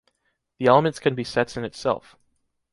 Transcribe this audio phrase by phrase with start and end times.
[0.57, 2.15] The elements can be sets in itself.